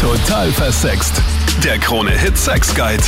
[0.00, 1.20] Total versext.
[1.62, 3.02] Der Krone-Hit Sex Guide.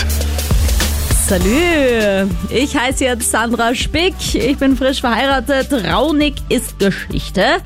[1.26, 2.28] Salü!
[2.50, 4.14] Ich heiße jetzt Sandra Spick.
[4.34, 5.72] Ich bin frisch verheiratet.
[5.72, 7.62] Raunig ist Geschichte.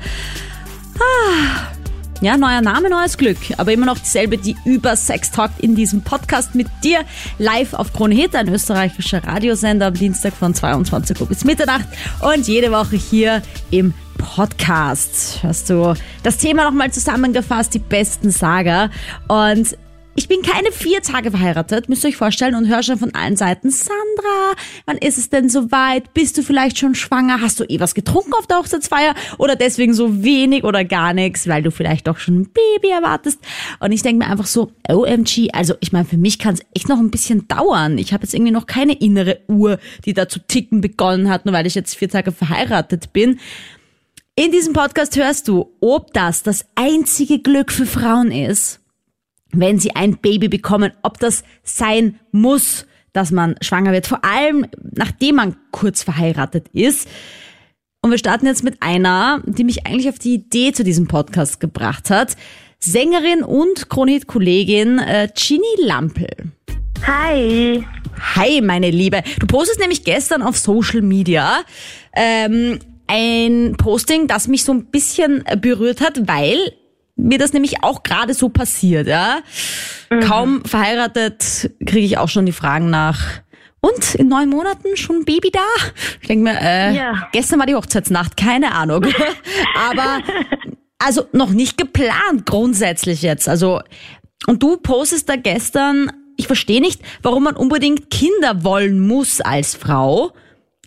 [0.97, 1.76] Ah.
[2.19, 3.37] Ja, neuer Name, neues Glück.
[3.57, 7.01] Aber immer noch dieselbe, die über Sex talkt in diesem Podcast mit dir.
[7.37, 11.85] Live auf Krone Hit, ein österreichischer Radiosender am Dienstag von 22 Uhr bis Mitternacht.
[12.21, 15.41] Und jede Woche hier im Podcast.
[15.43, 18.89] Hast du das Thema nochmal zusammengefasst, die besten Saga.
[19.27, 19.77] Und
[20.17, 23.37] ich bin keine vier Tage verheiratet, müsst ihr euch vorstellen, und höre schon von allen
[23.37, 24.55] Seiten, Sandra,
[24.87, 26.11] wann ist es denn soweit?
[26.15, 27.39] Bist du vielleicht schon schwanger?
[27.39, 29.13] Hast du eh was getrunken auf der Hochzeitsfeier?
[29.37, 33.39] Oder deswegen so wenig oder gar nichts, weil du vielleicht doch schon ein Baby erwartest?
[33.79, 36.89] Und ich denke mir einfach so, OMG, also ich meine, für mich kann es echt
[36.89, 37.99] noch ein bisschen dauern.
[37.99, 41.53] Ich habe jetzt irgendwie noch keine innere Uhr, die da zu ticken begonnen hat, nur
[41.53, 43.39] weil ich jetzt vier Tage verheiratet bin.
[44.35, 48.79] In diesem Podcast hörst du, ob das das einzige Glück für Frauen ist
[49.51, 54.07] wenn sie ein Baby bekommen, ob das sein muss, dass man schwanger wird.
[54.07, 57.07] Vor allem, nachdem man kurz verheiratet ist.
[58.01, 61.59] Und wir starten jetzt mit einer, die mich eigentlich auf die Idee zu diesem Podcast
[61.59, 62.35] gebracht hat.
[62.79, 66.29] Sängerin und Kronit-Kollegin äh, Ginny Lampel.
[67.05, 67.83] Hi.
[68.35, 69.23] Hi, meine Liebe.
[69.39, 71.63] Du postest nämlich gestern auf Social Media
[72.15, 76.57] ähm, ein Posting, das mich so ein bisschen berührt hat, weil
[77.17, 79.39] mir das nämlich auch gerade so passiert, ja.
[80.09, 80.19] Mhm.
[80.21, 83.19] Kaum verheiratet kriege ich auch schon die Fragen nach.
[83.79, 85.65] Und in neun Monaten schon ein Baby da?
[86.21, 87.27] Ich denke mir, äh, ja.
[87.31, 89.05] gestern war die Hochzeitsnacht, keine Ahnung.
[89.89, 90.21] Aber
[90.99, 93.47] also noch nicht geplant grundsätzlich jetzt.
[93.47, 93.81] Also
[94.45, 99.75] und du postest da gestern, ich verstehe nicht, warum man unbedingt Kinder wollen muss als
[99.75, 100.33] Frau.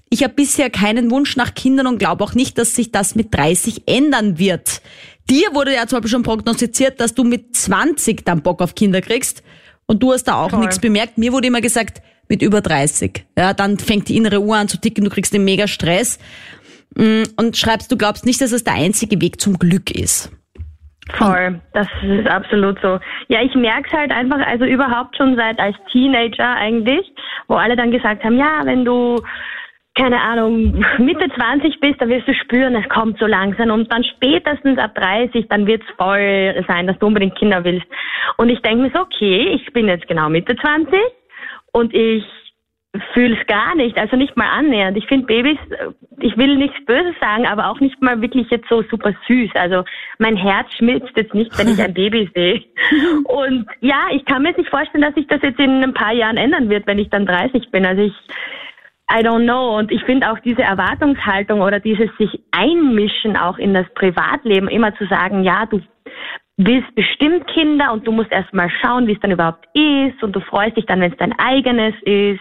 [0.08, 3.34] Ich habe bisher keinen Wunsch nach Kindern und glaube auch nicht, dass sich das mit
[3.34, 4.83] 30 ändern wird.
[5.28, 9.00] Dir wurde ja zum Beispiel schon prognostiziert, dass du mit 20 dann Bock auf Kinder
[9.00, 9.42] kriegst.
[9.86, 11.18] Und du hast da auch nichts bemerkt.
[11.18, 13.27] Mir wurde immer gesagt, mit über 30.
[13.36, 16.18] Ja, dann fängt die innere Uhr an zu ticken, du kriegst den mega Stress.
[16.96, 20.33] Mm, und schreibst, du glaubst nicht, dass es der einzige Weg zum Glück ist.
[21.14, 23.00] Voll, das ist absolut so.
[23.28, 27.05] Ja, ich merke es halt einfach, also überhaupt schon seit als Teenager eigentlich,
[27.48, 29.20] wo alle dann gesagt haben, ja, wenn du
[30.00, 34.02] keine Ahnung, Mitte 20 bist, da wirst du spüren, es kommt so langsam und dann
[34.02, 37.86] spätestens ab 30, dann wird es voll sein, dass du unbedingt Kinder willst.
[38.39, 40.98] Und ich denke mir so, okay, ich bin jetzt genau Mitte 20
[41.72, 42.24] und ich
[43.12, 44.96] fühle es gar nicht, also nicht mal annähernd.
[44.96, 45.58] Ich finde Babys,
[46.18, 49.50] ich will nichts Böses sagen, aber auch nicht mal wirklich jetzt so super süß.
[49.55, 49.84] Also
[50.18, 52.64] mein Herz schmilzt jetzt nicht, wenn ich ein Baby sehe.
[53.24, 56.12] Und ja, ich kann mir jetzt nicht vorstellen, dass sich das jetzt in ein paar
[56.12, 57.84] Jahren ändern wird, wenn ich dann 30 bin.
[57.84, 58.14] Also ich
[59.10, 59.76] I don't know.
[59.76, 64.94] Und ich finde auch diese Erwartungshaltung oder dieses sich einmischen auch in das Privatleben, immer
[64.96, 65.80] zu sagen, ja, du
[66.64, 70.32] willst bestimmt Kinder und du musst erst mal schauen, wie es dann überhaupt ist und
[70.36, 72.40] du freust dich dann, wenn es dein eigenes ist.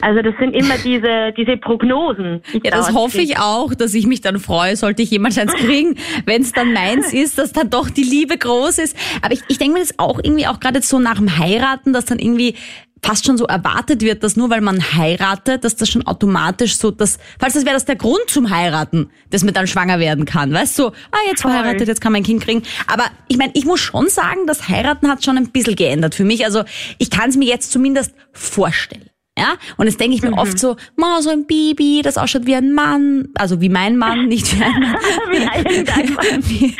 [0.00, 2.42] Also das sind immer diese, diese Prognosen.
[2.52, 5.54] Die ja, das hoffe ich auch, dass ich mich dann freue, sollte ich jemals eins
[5.54, 5.96] kriegen,
[6.26, 8.96] wenn es dann meins ist, dass dann doch die Liebe groß ist.
[9.22, 12.04] Aber ich, ich denke mir das auch irgendwie auch gerade so nach dem Heiraten, dass
[12.04, 12.56] dann irgendwie
[13.04, 16.90] fast schon so erwartet wird, dass nur weil man heiratet, dass das schon automatisch so,
[16.90, 20.52] dass, falls das wäre das der Grund zum Heiraten, dass man dann schwanger werden kann,
[20.52, 20.82] weißt du?
[20.84, 22.62] So, ah, jetzt verheiratet, jetzt kann man ein Kind kriegen.
[22.86, 26.24] Aber ich meine, ich muss schon sagen, das Heiraten hat schon ein bisschen geändert für
[26.24, 26.44] mich.
[26.44, 26.64] Also
[26.98, 29.10] ich kann es mir jetzt zumindest vorstellen.
[29.36, 30.38] Ja, und jetzt denke ich mir mhm.
[30.38, 34.26] oft so, ma, so ein Baby, das ausschaut wie ein Mann, also wie mein Mann,
[34.28, 34.96] nicht wie ein Mann.
[35.30, 36.74] wie ein Mann.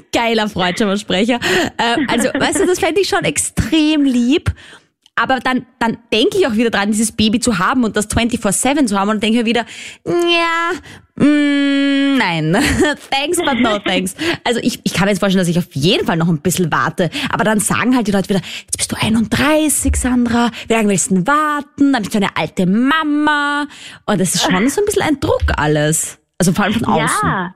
[0.12, 1.38] geiler Freundschaftsprecher.
[1.78, 4.52] Äh, also, weißt du, das fände ich schon extrem lieb.
[5.20, 8.86] Aber dann, dann denke ich auch wieder dran, dieses Baby zu haben und das 24-7
[8.86, 9.66] zu haben und denke mir wieder,
[10.06, 10.72] ja,
[11.22, 12.52] mm, nein,
[13.10, 14.14] thanks, but no thanks.
[14.44, 16.72] Also ich, ich kann mir jetzt vorstellen, dass ich auf jeden Fall noch ein bisschen
[16.72, 17.10] warte.
[17.30, 21.10] Aber dann sagen halt die Leute wieder, jetzt bist du 31, Sandra, wie lange willst
[21.10, 21.92] du denn warten?
[21.92, 23.66] Dann bist du eine alte Mama.
[24.06, 26.18] Und das ist schon so ein bisschen ein Druck alles.
[26.38, 27.28] Also vor allem von außen.
[27.28, 27.54] Ja.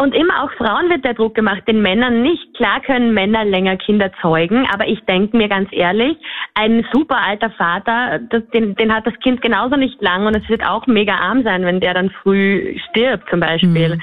[0.00, 2.54] Und immer auch Frauen wird der Druck gemacht, den Männern nicht.
[2.54, 6.16] Klar können Männer länger Kinder zeugen, aber ich denke mir ganz ehrlich,
[6.54, 10.48] ein super alter Vater, das, den, den hat das Kind genauso nicht lang und es
[10.48, 13.96] wird auch mega arm sein, wenn der dann früh stirbt zum Beispiel.
[13.96, 14.02] Mhm.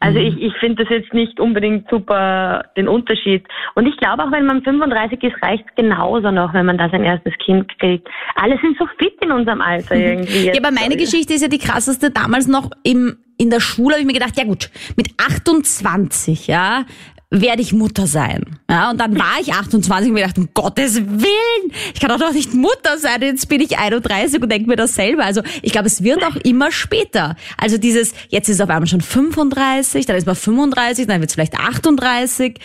[0.00, 0.26] Also mhm.
[0.26, 3.46] ich, ich finde das jetzt nicht unbedingt super den Unterschied.
[3.74, 6.88] Und ich glaube auch, wenn man 35 ist, reicht es genauso noch, wenn man da
[6.88, 8.08] sein erstes Kind kriegt.
[8.34, 10.00] Alle sind so fit in unserem Alter mhm.
[10.00, 10.46] irgendwie.
[10.46, 14.02] Ja, aber meine Geschichte ist ja die krasseste damals noch im in der Schule habe
[14.02, 16.84] ich mir gedacht, ja gut, mit 28, ja,
[17.30, 18.58] werde ich Mutter sein.
[18.68, 22.18] Ja, und dann war ich 28 und mir gedacht, um Gottes Willen, ich kann doch
[22.18, 25.24] noch nicht Mutter sein, jetzt bin ich 31 und denke mir das selber.
[25.24, 27.36] Also ich glaube, es wird auch immer später.
[27.56, 31.30] Also dieses, jetzt ist es auf einmal schon 35, dann ist man 35, dann wird
[31.30, 32.58] es vielleicht 38.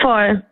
[0.00, 0.42] Voll.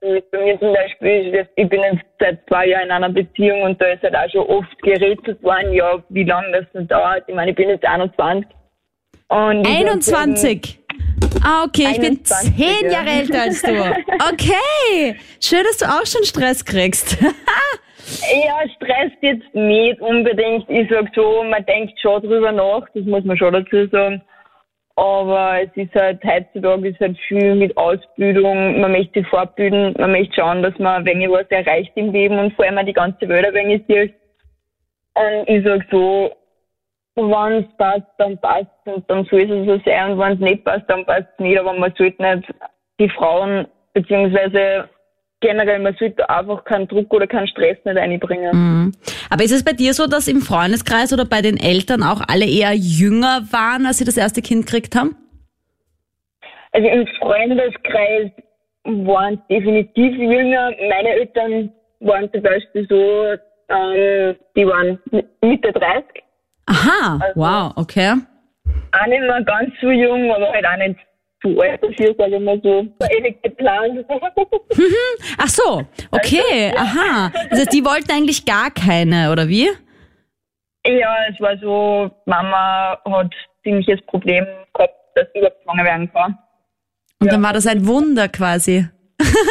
[0.00, 3.62] bei mir zum Beispiel, ist jetzt- ich bin jetzt seit zwei Jahren in einer Beziehung
[3.62, 7.24] und da ist halt auch schon oft gerätselt worden, ja, wie lange das denn dauert.
[7.26, 8.48] Ich meine, ich bin jetzt 21.
[9.28, 10.79] Und ich würd 21.
[11.42, 12.90] Ah, okay, ich bin 21, zehn ja.
[12.92, 13.70] Jahre älter als du.
[14.32, 15.16] Okay.
[15.40, 17.18] Schön, dass du auch schon Stress kriegst.
[18.44, 20.68] Ja, stresst jetzt nicht unbedingt.
[20.68, 24.20] Ich sag so, man denkt schon drüber nach, das muss man schon dazu sagen.
[24.96, 30.12] Aber es ist halt, heutzutage ist halt viel mit Ausbildung, man möchte sich fortbilden, man
[30.12, 32.92] möchte schauen, dass man ein wenig was erreicht im Leben und vor allem auch die
[32.92, 34.14] ganze Welt ein wenig sieht.
[35.14, 36.32] Und ich sag so,
[37.16, 40.64] wenn es passt, dann passt und dann soll es so sein und wenn es nicht
[40.64, 42.48] passt, dann passt es nicht, aber man sollte nicht
[42.98, 44.88] die Frauen, beziehungsweise
[45.40, 48.50] generell, man sollte einfach keinen Druck oder keinen Stress nicht einbringen.
[48.52, 48.92] Mhm.
[49.30, 52.46] Aber ist es bei dir so, dass im Freundeskreis oder bei den Eltern auch alle
[52.46, 55.16] eher jünger waren, als sie das erste Kind gekriegt haben?
[56.72, 58.30] Also im Freundeskreis
[58.84, 60.70] waren es definitiv jünger.
[60.88, 63.34] Meine Eltern waren zum Beispiel so,
[63.68, 64.98] ähm, die waren
[65.42, 66.22] Mitte 30.
[66.70, 68.14] Aha, Also- wow, okay.
[68.92, 70.98] Auch nicht mehr ganz so jung, aber halt auch nicht
[71.42, 72.86] zu alt dafür, sage ich mal so.
[73.08, 74.04] Ewig geplant.
[75.38, 77.30] Ach so, okay, aha.
[77.50, 79.68] Das heißt, die wollten eigentlich gar keine, oder wie?
[80.86, 83.32] ja, es war so, Mama hat
[83.62, 86.38] ziemliches Problem gehabt, dass sie überhaupt schwanger werden kann.
[87.20, 88.88] Und dann war das ein Wunder quasi.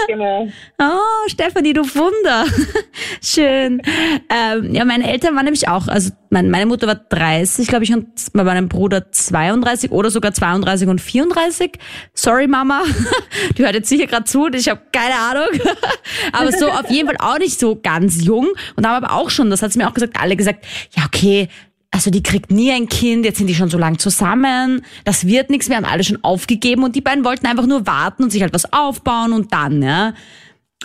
[0.07, 0.47] Genau.
[0.79, 2.45] Oh, Stefanie, du Wunder.
[3.23, 3.81] Schön.
[4.29, 7.93] Ähm, ja, meine Eltern waren nämlich auch, also mein, meine Mutter war 30, glaube ich,
[7.93, 11.71] und bei meinem Bruder 32 oder sogar 32 und 34.
[12.13, 12.83] Sorry, Mama.
[13.57, 15.61] Die hört jetzt sicher gerade zu und ich habe keine Ahnung.
[16.31, 18.47] Aber so auf jeden Fall auch nicht so ganz jung.
[18.75, 20.65] Und haben aber auch schon, das hat sie mir auch gesagt, alle gesagt,
[20.95, 21.49] ja, okay,
[21.91, 25.49] also die kriegt nie ein Kind, jetzt sind die schon so lang zusammen, das wird
[25.49, 28.41] nichts mehr, haben alle schon aufgegeben und die beiden wollten einfach nur warten und sich
[28.41, 30.13] halt was aufbauen und dann, ja.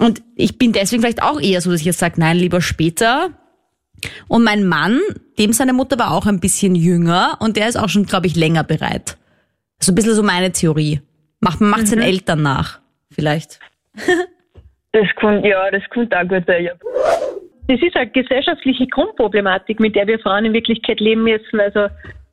[0.00, 3.30] Und ich bin deswegen vielleicht auch eher so, dass ich jetzt sage, nein, lieber später.
[4.26, 5.00] Und mein Mann,
[5.38, 8.34] dem seine Mutter war auch ein bisschen jünger und der ist auch schon, glaube ich,
[8.34, 9.16] länger bereit.
[9.78, 11.00] So ein bisschen so meine Theorie.
[11.40, 12.80] Macht, man macht seinen Eltern nach,
[13.10, 13.60] vielleicht.
[14.92, 16.72] Das kann, ja, das könnte auch gut ja.
[17.68, 21.60] Das ist eine gesellschaftliche Grundproblematik, mit der wir Frauen in Wirklichkeit leben müssen.
[21.60, 21.86] Also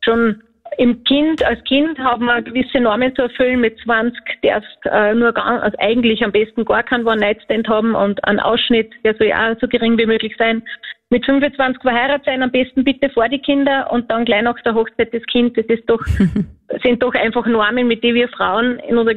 [0.03, 0.41] schon
[0.77, 3.59] im Kind, als Kind haben wir gewisse Normen zu erfüllen.
[3.61, 8.23] Mit 20 darfst äh, nur ganz, also eigentlich am besten gar keinen One-Night-Stand haben und
[8.25, 10.63] ein Ausschnitt, der soll ja so gering wie möglich sein.
[11.09, 14.73] Mit 25 verheiratet sein, am besten bitte vor die Kinder und dann gleich nach der
[14.75, 15.57] Hochzeit das Kind.
[15.57, 15.99] Das ist doch,
[16.83, 19.15] sind doch einfach Normen, mit denen wir Frauen in unserer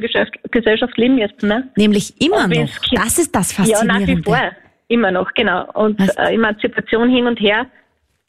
[0.51, 1.47] Gesellschaft, leben müssen.
[1.47, 1.69] Ne?
[1.77, 2.53] Nämlich immer noch.
[2.81, 4.23] Kind- Das ist das Ja, nach wie Faszinierende.
[4.23, 4.51] vor.
[4.87, 5.65] Immer noch, genau.
[5.73, 6.15] Und Was?
[6.17, 7.65] äh, Emanzipation hin und her.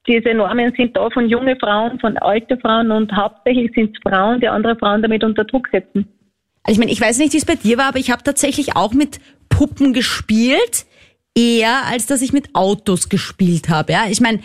[0.08, 4.40] Diese Normen sind da von junge Frauen, von alte Frauen und hauptsächlich sind es Frauen,
[4.40, 6.06] die andere Frauen damit unter Druck setzen.
[6.62, 8.76] Also ich meine, ich weiß nicht, wie es bei dir war, aber ich habe tatsächlich
[8.76, 10.86] auch mit Puppen gespielt,
[11.36, 13.92] eher als dass ich mit Autos gespielt habe.
[13.92, 14.40] Ja, ich meine,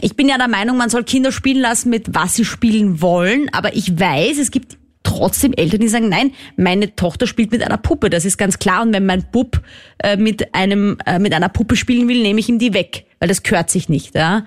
[0.00, 3.48] ich bin ja der Meinung, man soll Kinder spielen lassen mit was sie spielen wollen,
[3.52, 7.78] aber ich weiß, es gibt trotzdem Eltern, die sagen, nein, meine Tochter spielt mit einer
[7.78, 8.82] Puppe, das ist ganz klar.
[8.82, 9.62] Und wenn mein Bub
[9.98, 13.28] äh, mit einem äh, mit einer Puppe spielen will, nehme ich ihm die weg, weil
[13.28, 14.16] das gehört sich nicht.
[14.16, 14.46] Ja.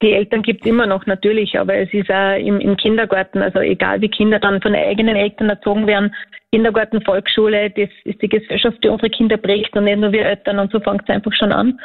[0.00, 3.58] Die Eltern gibt es immer noch natürlich, aber es ist auch im, im Kindergarten, also
[3.58, 6.14] egal wie Kinder dann von den eigenen Eltern erzogen werden,
[6.52, 10.58] Kindergarten, Volksschule, das ist die Gesellschaft, die unsere Kinder prägt und nicht nur wir Eltern
[10.58, 11.78] und so fängt es einfach schon an.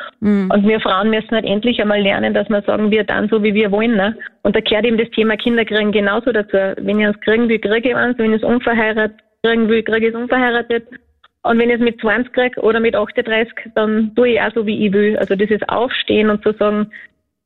[0.50, 3.54] Und wir Frauen müssen halt endlich einmal lernen, dass wir sagen, wir dann so, wie
[3.54, 3.96] wir wollen.
[3.98, 4.16] Ne?
[4.44, 6.56] Und da gehört eben das Thema Kinderkriegen genauso dazu.
[6.78, 10.08] Wenn ich es kriegen will, kriege ich eins, wenn ich es unverheiratet kriegen will, kriege
[10.08, 10.88] ich es unverheiratet.
[11.42, 14.66] Und wenn ich es mit 20 kriege oder mit 38, dann tue ich auch so,
[14.66, 15.18] wie ich will.
[15.18, 16.90] Also das ist Aufstehen und zu sagen,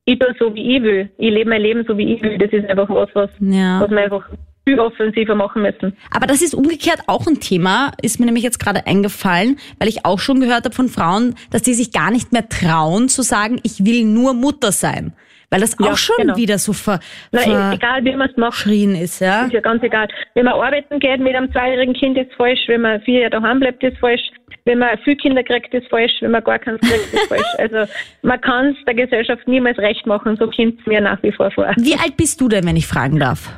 [0.08, 1.10] ich tue so, wie ich will.
[1.18, 2.38] Ich lebe mein Leben so, wie ich will.
[2.38, 3.82] Das ist einfach was, was, Ja.
[3.82, 4.24] was wir einfach
[4.66, 5.96] viel offensiver machen müssen.
[6.12, 10.06] Aber das ist umgekehrt auch ein Thema, ist mir nämlich jetzt gerade eingefallen, weil ich
[10.06, 13.60] auch schon gehört habe von Frauen, dass die sich gar nicht mehr trauen zu sagen,
[13.64, 15.14] ich will nur Mutter sein.
[15.50, 16.36] Weil das Ja, auch schon genau.
[16.36, 17.00] wieder so ver,
[17.32, 19.46] Nein, ver egal wie man es macht, verschrien ist, ja.
[19.46, 20.08] ist ja ganz egal.
[20.34, 22.60] Wenn man arbeiten geht mit einem zweijährigen Kind, ist falsch.
[22.68, 24.22] Wenn man vier Jahre daheim bleibt, ist falsch.
[24.66, 26.12] Wenn man viel Kinder kriegt, ist falsch.
[26.20, 27.48] Wenn man gar keins kriegt, ist falsch.
[27.58, 27.92] Also
[28.24, 30.36] man kann es der Gesellschaft niemals recht machen.
[30.38, 31.72] So kommt es mir nach wie vor vor.
[31.78, 33.50] Wie alt bist du denn, wenn ich fragen darf?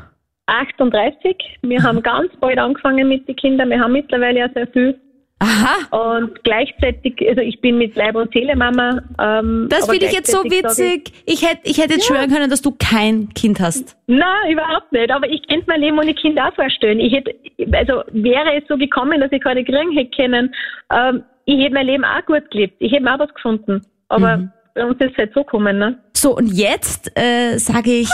[0.45, 1.35] 38.
[1.63, 3.69] Wir haben ganz bald angefangen mit den Kindern.
[3.69, 4.99] Wir haben mittlerweile ja sehr viel.
[5.41, 5.75] Aha,
[6.11, 9.01] Und gleichzeitig, also ich bin mit Leib und Seele Mama.
[9.21, 11.13] Ähm, das finde ich jetzt so witzig.
[11.25, 13.95] Ich hätte ich hätte jetzt schwören können, dass du kein Kind hast.
[14.07, 15.09] Nein, überhaupt nicht.
[15.09, 16.99] Aber ich könnte mein Leben ohne Kind auch vorstellen.
[16.99, 17.33] Ich hätte,
[17.71, 20.53] also wäre es so gekommen, dass ich keine kriegen hätte können,
[20.93, 22.75] ähm, ich hätte mein Leben auch gut gelebt.
[22.79, 23.81] Ich hätte mir auch was gefunden.
[24.09, 24.51] Aber Mhm.
[24.75, 25.97] bei uns ist es halt so gekommen, ne?
[26.13, 28.09] So, und jetzt äh, sage ich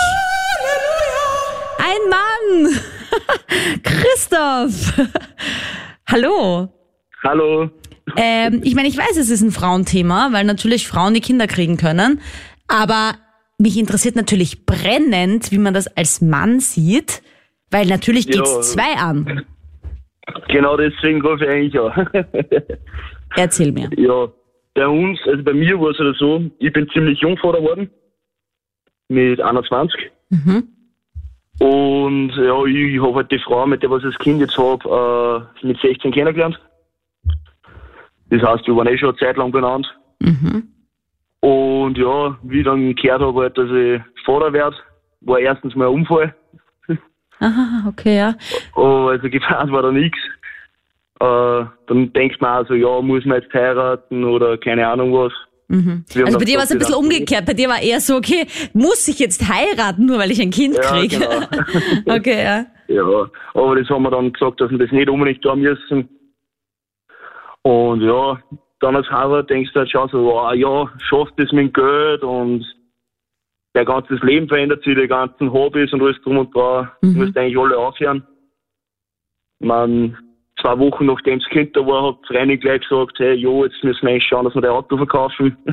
[1.80, 2.80] ein Mann!
[3.84, 4.94] Christoph!
[6.08, 6.70] Hallo!
[7.26, 7.70] Hallo.
[8.18, 11.76] Ähm, ich meine, ich weiß, es ist ein Frauenthema, weil natürlich Frauen die Kinder kriegen
[11.78, 12.22] können.
[12.68, 13.14] Aber
[13.58, 17.24] mich interessiert natürlich brennend, wie man das als Mann sieht,
[17.72, 18.62] weil natürlich geht's Ja.
[18.62, 19.44] zwei an.
[20.50, 22.10] Genau deswegen rufe ich eigentlich an.
[23.36, 23.90] Erzähl mir.
[23.98, 24.28] ja,
[24.76, 27.90] bei uns, also bei mir war es halt so, ich bin ziemlich jung Vater geworden.
[29.08, 30.12] Mit 21.
[31.60, 34.58] Und ja, ich, ich habe halt die Frau, mit der was ich als Kind jetzt
[34.58, 36.60] habe, äh, mit 16 kennengelernt.
[38.30, 39.88] Das heißt, wir waren eh schon eine Zeit lang benannt.
[41.42, 44.76] Und ja, wie ich dann gehört habe, halt, dass ich Vater werde,
[45.22, 46.36] war erstens mal ein Unfall.
[47.40, 48.36] Aha, okay, ja.
[48.76, 50.18] Oh, also geplant war da nichts.
[51.20, 55.34] Äh, dann denkt man also, ja, muss man jetzt heiraten oder keine Ahnung was.
[55.70, 57.46] Haben Also bei dir war es ein bisschen umgekehrt.
[57.46, 60.76] Bei dir war eher so, okay, muss ich jetzt heiraten, nur weil ich ein Kind
[60.76, 61.18] Ja, kriege?
[61.18, 62.16] genau.
[62.18, 62.66] okay, ja.
[62.88, 66.08] Ja, aber das haben wir dann gesagt, dass wir das nicht unbedingt tun müssen.
[67.66, 68.40] Und ja,
[68.80, 72.22] dann als Heirat denkst du halt schon so, ah, ja, schafft das mit dem Geld
[72.22, 72.64] und
[73.74, 76.92] dein ganzes Leben verändert sich, die ganzen Hobbys und alles drum und dran.
[77.02, 77.14] Mhm.
[77.14, 78.24] Müsst eigentlich alle aufhören.
[79.62, 80.16] Man,
[80.62, 84.04] zwei Wochen nachdem das Kind da war, hat Reini gleich gesagt, hey, jo, jetzt müssen
[84.04, 85.58] wir eigentlich schauen, dass wir dein Auto verkaufen.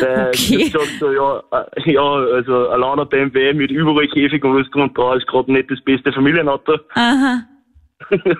[0.00, 0.56] Weil Okay.
[0.56, 4.82] ich gesagt so, ja, äh, ja, also ein lauter BMW mit Überrollkäfig und alles drum
[4.82, 6.76] und dran ist gerade nicht das beste Familienauto.
[6.96, 7.44] Aha.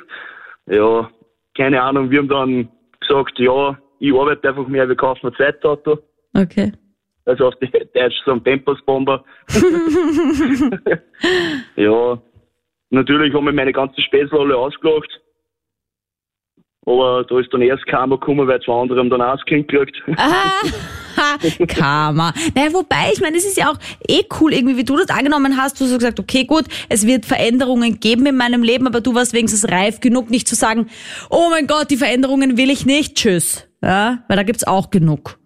[0.66, 1.10] Ja,
[1.56, 2.68] keine Ahnung, wir haben dann
[3.00, 5.98] gesagt, ja, ich arbeite einfach mehr, wir kaufen ein zweites Auto.
[6.34, 6.72] Okay.
[7.24, 9.24] Also auf die Deutsch so ein Tempos-Bomber.
[11.76, 12.18] ja,
[12.90, 15.20] natürlich haben wir meine ganzen Späßel alle ausgelacht.
[16.84, 19.68] Aber da ist dann erst Karma gekommen, weil zwei andere haben dann auch das Kind
[19.68, 20.02] gekriegt.
[21.68, 22.32] Karma.
[22.54, 23.78] Naja, wobei, ich meine, es ist ja auch
[24.08, 25.80] eh cool, irgendwie, wie du das angenommen hast.
[25.80, 29.14] Du hast so gesagt, okay, gut, es wird Veränderungen geben in meinem Leben, aber du
[29.14, 30.88] warst wenigstens reif genug, nicht zu sagen,
[31.30, 33.68] oh mein Gott, die Veränderungen will ich nicht, tschüss.
[33.82, 35.38] Ja, weil da gibt's auch genug.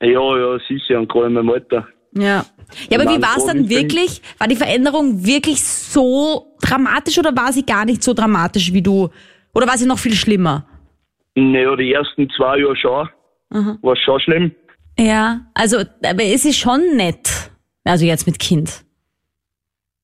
[0.00, 1.86] Ja, ja, sicher, und gerade in meinem Alter.
[2.14, 2.44] Ja.
[2.90, 4.20] Ja, aber wie war es dann wirklich?
[4.38, 9.08] War die Veränderung wirklich so dramatisch oder war sie gar nicht so dramatisch wie du?
[9.54, 10.66] Oder war sie noch viel schlimmer?
[11.34, 13.08] Naja, die ersten zwei Jahre schon,
[13.82, 14.52] war es schon schlimm.
[14.98, 17.50] Ja, also, aber es ist schon nett.
[17.84, 18.84] Also jetzt mit Kind.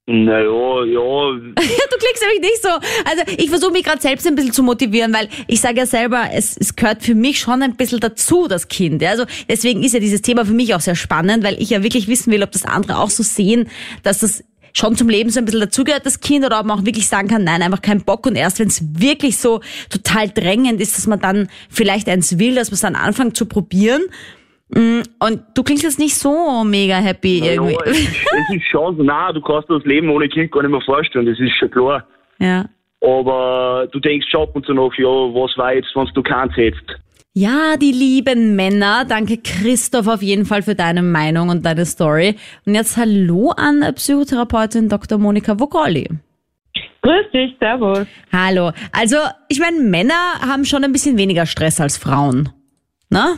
[0.07, 2.69] Naja, ja, Du klingst nämlich nicht so.
[2.69, 6.25] Also ich versuche mich gerade selbst ein bisschen zu motivieren, weil ich sage ja selber,
[6.33, 9.01] es, es gehört für mich schon ein bisschen dazu, das Kind.
[9.01, 11.85] Ja, Also deswegen ist ja dieses Thema für mich auch sehr spannend, weil ich ja
[11.85, 13.69] wirklich wissen will, ob das andere auch so sehen,
[14.03, 16.85] dass das schon zum Leben so ein bisschen dazugehört, das Kind, oder ob man auch
[16.85, 20.81] wirklich sagen kann, nein, einfach keinen Bock und erst wenn es wirklich so total drängend
[20.81, 24.03] ist, dass man dann vielleicht eins will, dass man es dann anfängt zu probieren.
[24.75, 27.73] Mm, Und du klingst jetzt nicht so mega happy irgendwie.
[27.75, 30.50] ja es, ist, es ist schon so, nein, du kannst dir das Leben ohne Kind
[30.50, 32.05] gar nicht mehr vorstellen, das ist schon klar.
[32.38, 32.64] Ja.
[33.00, 36.57] Aber du denkst schon ab und zu noch, ja, was war jetzt, wenn du keins
[36.57, 36.85] hättest?
[37.35, 39.05] Ja, die lieben Männer.
[39.09, 42.37] Danke Christoph auf jeden Fall für deine Meinung und deine Story.
[42.67, 45.19] Und jetzt hallo an Psychotherapeutin Dr.
[45.19, 46.09] Monika Vogolli.
[47.02, 48.07] Grüß dich, servus.
[48.33, 48.71] Hallo.
[48.93, 49.17] Also,
[49.49, 52.50] ich meine, Männer haben schon ein bisschen weniger Stress als Frauen.
[53.11, 53.37] Ne?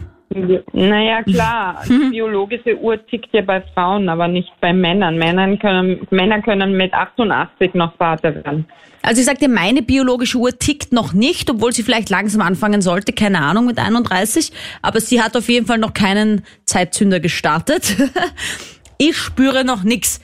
[0.73, 5.17] Naja, klar, die biologische Uhr tickt ja bei Frauen, aber nicht bei Männern.
[5.17, 8.67] Männern können, Männer können mit 88 noch Vater werden.
[9.03, 12.81] Also ich sag dir, meine biologische Uhr tickt noch nicht, obwohl sie vielleicht langsam anfangen
[12.81, 14.51] sollte, keine Ahnung, mit 31.
[14.81, 17.97] Aber sie hat auf jeden Fall noch keinen Zeitzünder gestartet.
[18.99, 20.21] ich spüre noch nix.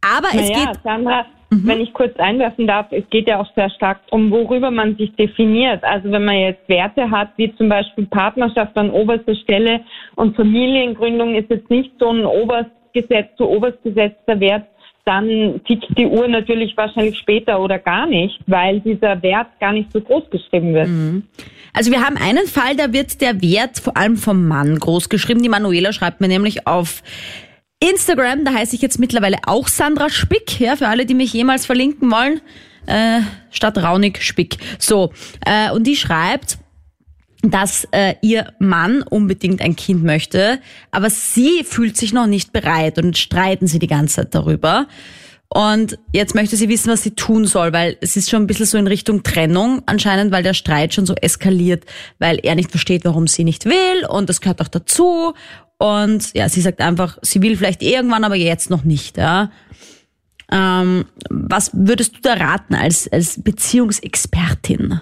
[0.00, 3.70] Aber es naja, geht Sandra, wenn ich kurz einwerfen darf, es geht ja auch sehr
[3.70, 5.82] stark um, worüber man sich definiert.
[5.82, 9.80] Also wenn man jetzt Werte hat, wie zum Beispiel Partnerschaft an oberster Stelle
[10.14, 14.66] und Familiengründung ist jetzt nicht so ein oberstgesetz, so oberstgesetzter Wert,
[15.04, 19.90] dann tickt die Uhr natürlich wahrscheinlich später oder gar nicht, weil dieser Wert gar nicht
[19.92, 20.88] so groß geschrieben wird.
[21.72, 25.42] Also wir haben einen Fall, da wird der Wert vor allem vom Mann groß geschrieben.
[25.42, 27.02] Die Manuela schreibt mir nämlich auf
[27.80, 31.64] Instagram, da heiße ich jetzt mittlerweile auch Sandra Spick, ja, für alle, die mich jemals
[31.64, 32.40] verlinken wollen,
[32.86, 33.20] äh,
[33.50, 34.58] statt Raunig Spick.
[34.78, 35.12] So,
[35.46, 36.58] äh, und die schreibt,
[37.42, 40.60] dass äh, ihr Mann unbedingt ein Kind möchte,
[40.90, 44.86] aber sie fühlt sich noch nicht bereit und streiten sie die ganze Zeit darüber.
[45.52, 48.66] Und jetzt möchte sie wissen, was sie tun soll, weil es ist schon ein bisschen
[48.66, 51.86] so in Richtung Trennung anscheinend, weil der Streit schon so eskaliert,
[52.20, 55.34] weil er nicht versteht, warum sie nicht will und das gehört auch dazu.
[55.80, 59.16] Und ja, sie sagt einfach, sie will vielleicht irgendwann, aber jetzt noch nicht.
[59.16, 59.50] Ja.
[60.52, 65.00] Ähm, was würdest du da raten als, als Beziehungsexpertin?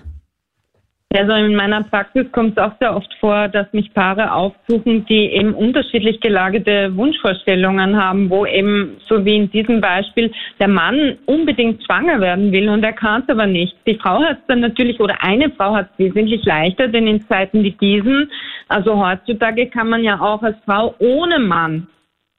[1.11, 5.33] Also in meiner Praxis kommt es auch sehr oft vor, dass mich Paare aufsuchen, die
[5.33, 11.83] eben unterschiedlich gelagerte Wunschvorstellungen haben, wo eben, so wie in diesem Beispiel, der Mann unbedingt
[11.83, 13.75] schwanger werden will und er kann es aber nicht.
[13.87, 17.27] Die Frau hat es dann natürlich, oder eine Frau hat es wesentlich leichter, denn in
[17.27, 18.31] Zeiten wie diesen,
[18.69, 21.87] also heutzutage kann man ja auch als Frau ohne Mann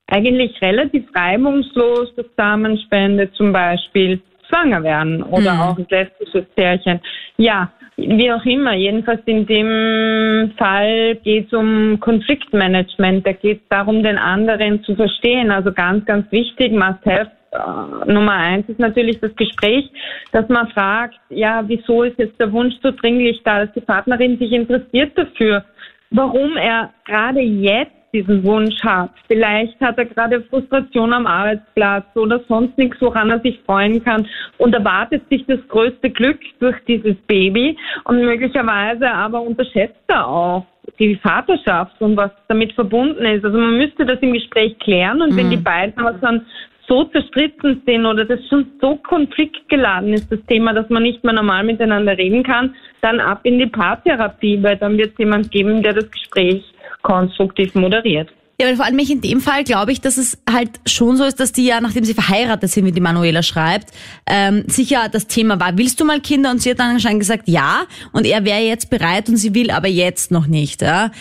[0.06, 5.62] eigentlich relativ reibungslos durch Samenspende zum Beispiel schwanger werden oder mhm.
[5.62, 7.00] auch ein lesbisches Pärchen.
[7.38, 7.72] Ja,
[8.08, 13.26] wie auch immer, jedenfalls in dem Fall geht es um Konfliktmanagement.
[13.26, 15.52] Da geht es darum, den anderen zu verstehen.
[15.52, 19.90] Also ganz, ganz wichtig, must have äh, Nummer eins ist natürlich das Gespräch,
[20.32, 24.38] dass man fragt, ja, wieso ist jetzt der Wunsch so dringlich da, dass die Partnerin
[24.38, 25.66] sich interessiert dafür,
[26.12, 29.12] warum er gerade jetzt diesen Wunsch hat.
[29.28, 34.28] Vielleicht hat er gerade Frustration am Arbeitsplatz oder sonst nichts, woran er sich freuen kann
[34.58, 40.66] und erwartet sich das größte Glück durch dieses Baby und möglicherweise aber unterschätzt er auch
[40.98, 43.46] die Vaterschaft und was damit verbunden ist.
[43.46, 45.38] Also man müsste das im Gespräch klären und mhm.
[45.38, 46.46] wenn die beiden aber dann
[46.88, 51.34] so zerstritten sind oder das schon so konfliktgeladen ist, das Thema, dass man nicht mehr
[51.34, 55.84] normal miteinander reden kann, dann ab in die Paartherapie, weil dann wird es jemand geben,
[55.84, 56.64] der das Gespräch
[57.02, 58.30] konstruktiv moderiert.
[58.62, 61.40] Ja, weil vor allem in dem Fall glaube ich, dass es halt schon so ist,
[61.40, 63.92] dass die ja, nachdem sie verheiratet sind, wie die Manuela schreibt,
[64.26, 66.52] ähm, sicher das Thema war, willst du mal Kinder?
[66.52, 67.84] Und sie hat dann anscheinend gesagt, ja.
[68.12, 70.82] Und er wäre jetzt bereit und sie will aber jetzt noch nicht.
[70.82, 71.12] Ja?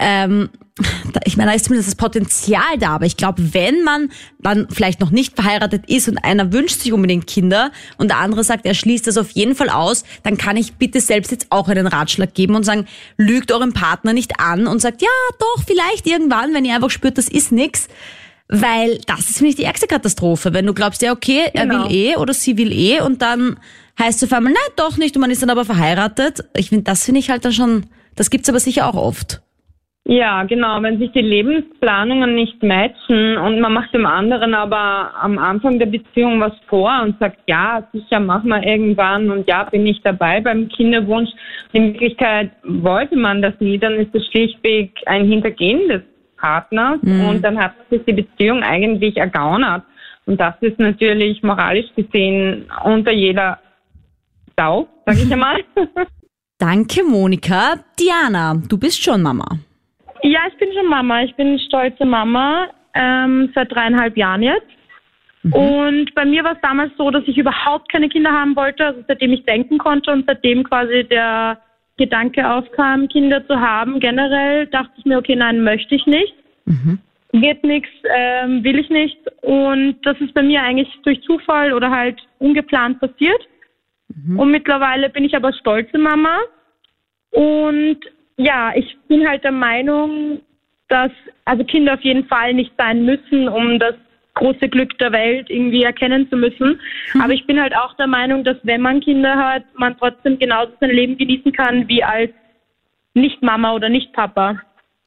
[0.00, 0.50] Ähm,
[1.24, 5.00] ich meine, da ist zumindest das Potenzial da, aber ich glaube, wenn man dann vielleicht
[5.00, 8.74] noch nicht verheiratet ist und einer wünscht sich unbedingt Kinder und der andere sagt, er
[8.74, 12.34] schließt das auf jeden Fall aus, dann kann ich bitte selbst jetzt auch einen Ratschlag
[12.34, 15.08] geben und sagen, lügt euren Partner nicht an und sagt, ja,
[15.38, 17.88] doch, vielleicht irgendwann, wenn ihr einfach spürt, das ist nix.
[18.50, 20.54] Weil das ist, finde ich, die ärgste Katastrophe.
[20.54, 21.84] Wenn du glaubst, ja, okay, er genau.
[21.84, 23.58] will eh oder sie will eh und dann
[23.98, 26.44] heißt es auf einmal, nein, doch nicht und man ist dann aber verheiratet.
[26.56, 29.42] Ich finde, das finde ich halt dann schon, das gibt's aber sicher auch oft.
[30.10, 30.82] Ja, genau.
[30.82, 35.84] Wenn sich die Lebensplanungen nicht matchen und man macht dem anderen aber am Anfang der
[35.84, 40.40] Beziehung was vor und sagt, ja, sicher machen wir irgendwann und ja, bin ich dabei
[40.40, 41.28] beim Kinderwunsch.
[41.72, 46.02] In Wirklichkeit wollte man das nie, dann ist das schlichtweg ein Hintergehen des
[46.38, 47.26] Partners mhm.
[47.26, 49.82] und dann hat sich die Beziehung eigentlich ergaunert.
[50.24, 53.58] Und das ist natürlich moralisch gesehen unter jeder
[54.56, 55.62] Sau, sag ich einmal.
[56.58, 57.74] Danke, Monika.
[58.00, 59.46] Diana, du bist schon Mama.
[60.22, 61.22] Ja, ich bin schon Mama.
[61.22, 64.66] Ich bin stolze Mama ähm, seit dreieinhalb Jahren jetzt.
[65.42, 65.52] Mhm.
[65.52, 69.04] Und bei mir war es damals so, dass ich überhaupt keine Kinder haben wollte, also
[69.06, 71.58] seitdem ich denken konnte und seitdem quasi der
[71.96, 74.00] Gedanke aufkam, Kinder zu haben.
[74.00, 76.34] Generell dachte ich mir, okay, nein, möchte ich nicht.
[76.64, 76.98] Mhm.
[77.32, 79.18] Geht nichts, ähm, will ich nicht.
[79.42, 83.40] Und das ist bei mir eigentlich durch Zufall oder halt ungeplant passiert.
[84.08, 84.38] Mhm.
[84.38, 86.38] Und mittlerweile bin ich aber stolze Mama.
[87.30, 87.98] Und
[88.38, 90.40] ja, ich bin halt der Meinung,
[90.88, 91.10] dass
[91.44, 93.94] also Kinder auf jeden Fall nicht sein müssen, um das
[94.34, 96.80] große Glück der Welt irgendwie erkennen zu müssen.
[97.12, 97.20] Mhm.
[97.20, 100.72] Aber ich bin halt auch der Meinung, dass wenn man Kinder hat, man trotzdem genauso
[100.80, 102.30] sein Leben genießen kann wie als
[103.14, 104.60] Nicht-Mama oder Nicht-Papa.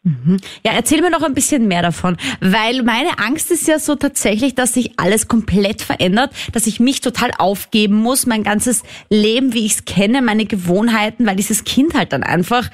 [0.04, 0.38] Mhm.
[0.66, 4.56] Ja, erzähl mir noch ein bisschen mehr davon, weil meine Angst ist ja so tatsächlich,
[4.56, 9.66] dass sich alles komplett verändert, dass ich mich total aufgeben muss, mein ganzes Leben, wie
[9.66, 12.70] ich es kenne, meine Gewohnheiten, weil dieses Kind halt dann einfach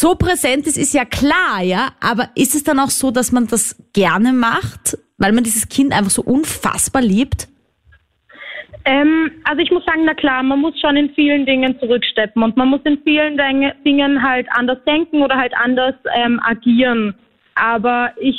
[0.00, 1.88] so präsent ist, ist ja klar, ja.
[2.00, 5.92] Aber ist es dann auch so, dass man das gerne macht, weil man dieses Kind
[5.92, 7.48] einfach so unfassbar liebt?
[8.84, 12.56] Ähm, also ich muss sagen, na klar, man muss schon in vielen Dingen zurücksteppen und
[12.56, 13.38] man muss in vielen
[13.84, 17.14] Dingen halt anders denken oder halt anders ähm, agieren.
[17.54, 18.36] Aber ich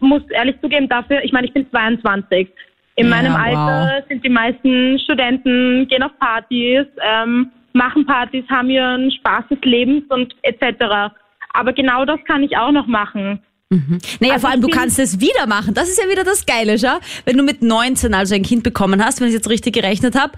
[0.00, 2.48] muss ehrlich zugeben dafür, ich meine, ich bin 22.
[2.96, 4.08] In ja, meinem Alter wow.
[4.08, 10.04] sind die meisten Studenten, gehen auf Partys, ähm, machen Partys, haben ihren Spaß des Lebens
[10.08, 11.12] und etc.
[11.52, 13.40] Aber genau das kann ich auch noch machen.
[13.70, 13.98] Mhm.
[14.20, 15.74] Naja, also vor allem, du kannst es wieder machen.
[15.74, 16.98] Das ist ja wieder das Geile, schau.
[17.24, 20.32] Wenn du mit 19 also ein Kind bekommen hast, wenn ich jetzt richtig gerechnet habe,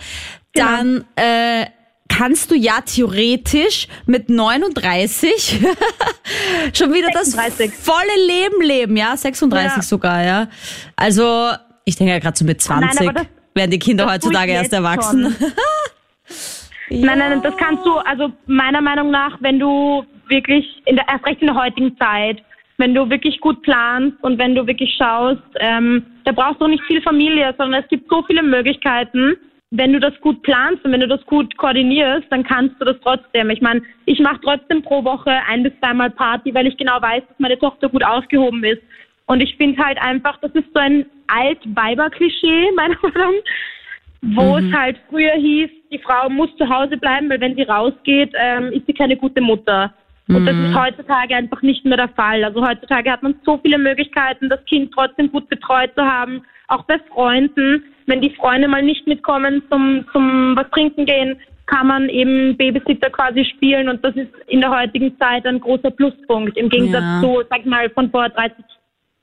[0.53, 0.67] genau.
[0.67, 1.67] dann äh,
[2.09, 5.61] kannst du ja theoretisch mit 39
[6.73, 7.71] schon wieder 36.
[7.71, 9.17] das volle Leben leben, ja?
[9.17, 9.83] 36 ja.
[9.83, 10.49] sogar, ja.
[10.95, 11.51] Also,
[11.85, 15.37] ich denke ja gerade so mit 20 Nein, das, werden die Kinder heutzutage erst erwachsen.
[16.89, 17.07] Ja.
[17.07, 21.27] Nein, nein, das kannst du, also meiner Meinung nach, wenn du wirklich, in der, erst
[21.27, 22.43] recht in der heutigen Zeit,
[22.79, 26.85] wenn du wirklich gut planst und wenn du wirklich schaust, ähm, da brauchst du nicht
[26.85, 29.37] viel Familie, sondern es gibt so viele Möglichkeiten.
[29.71, 32.97] Wenn du das gut planst und wenn du das gut koordinierst, dann kannst du das
[33.03, 33.51] trotzdem.
[33.51, 37.23] Ich meine, ich mache trotzdem pro Woche ein bis zweimal Party, weil ich genau weiß,
[37.29, 38.83] dass meine Tochter gut aufgehoben ist.
[39.27, 43.35] Und ich finde halt einfach, das ist so ein Alt-Weiber-Klischee, meiner Meinung
[44.23, 48.33] wo es halt früher hieß, die Frau muss zu Hause bleiben, weil wenn sie rausgeht,
[48.39, 49.93] ähm, ist sie keine gute Mutter.
[50.29, 52.43] Und das ist heutzutage einfach nicht mehr der Fall.
[52.43, 56.83] Also heutzutage hat man so viele Möglichkeiten, das Kind trotzdem gut betreut zu haben, auch
[56.85, 57.85] bei Freunden.
[58.07, 63.11] Wenn die Freunde mal nicht mitkommen zum, zum was trinken gehen, kann man eben Babysitter
[63.11, 67.21] quasi spielen und das ist in der heutigen Zeit ein großer Pluspunkt im Gegensatz Ja.
[67.21, 68.57] zu, sag ich mal, von vor 30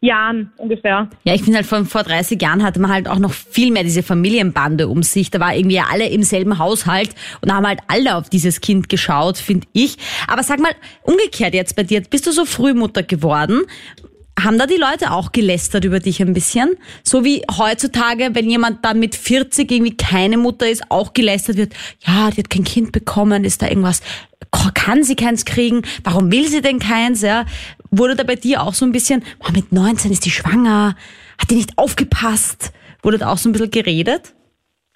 [0.03, 1.09] Jahren ungefähr.
[1.23, 3.83] Ja, ich finde halt vor, vor 30 Jahren hatte man halt auch noch viel mehr
[3.83, 5.31] diese Familienbande um sich.
[5.31, 7.11] Da war irgendwie alle im selben Haushalt
[7.41, 9.97] und haben halt alle auf dieses Kind geschaut, finde ich.
[10.27, 13.61] Aber sag mal, umgekehrt jetzt bei dir, bist du so früh Mutter geworden?
[14.37, 16.71] Haben da die Leute auch gelästert über dich ein bisschen?
[17.03, 21.73] So wie heutzutage, wenn jemand dann mit 40 irgendwie keine Mutter ist, auch gelästert wird,
[22.05, 24.01] ja, die hat kein Kind bekommen, ist da irgendwas,
[24.73, 27.45] kann sie keins kriegen, warum will sie denn keins, ja?
[27.95, 30.95] Wurde da bei dir auch so ein bisschen, boah, mit 19 ist die schwanger,
[31.39, 32.73] hat die nicht aufgepasst?
[33.03, 34.33] Wurde da auch so ein bisschen geredet?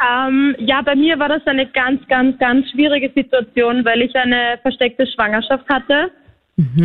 [0.02, 4.60] Ähm, ja, bei mir war das eine ganz, ganz, ganz schwierige Situation, weil ich eine
[4.62, 6.12] versteckte Schwangerschaft hatte